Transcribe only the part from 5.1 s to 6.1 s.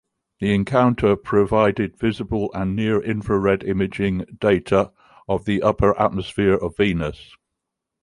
of the upper